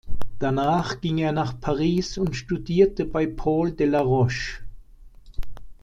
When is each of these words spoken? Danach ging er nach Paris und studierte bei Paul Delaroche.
Danach 0.39 0.99
ging 0.99 1.19
er 1.19 1.31
nach 1.31 1.59
Paris 1.59 2.17
und 2.17 2.35
studierte 2.35 3.05
bei 3.05 3.27
Paul 3.27 3.69
Delaroche. 3.71 4.63